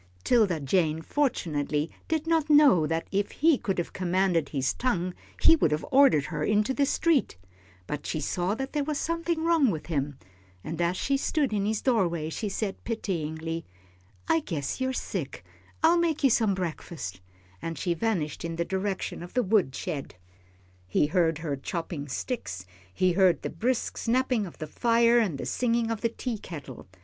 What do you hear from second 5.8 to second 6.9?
ordered her into the